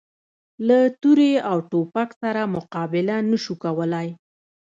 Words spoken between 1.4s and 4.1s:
او توپک سره مقابله نه شو کولای.